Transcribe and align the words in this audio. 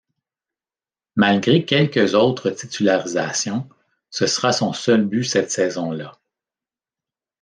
Malgré 1.15 1.63
quelques 1.63 2.15
autres 2.15 2.49
titularisations, 2.49 3.69
ce 4.09 4.25
sera 4.25 4.51
son 4.51 4.73
seul 4.73 5.05
but 5.05 5.23
cette 5.25 5.51
saison-là. 5.51 6.17